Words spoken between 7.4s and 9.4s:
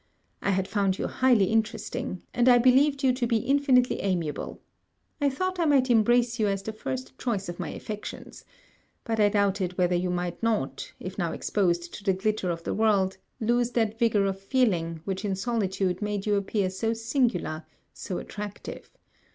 of my affections; but I